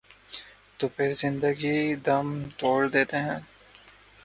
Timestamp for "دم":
2.05-2.27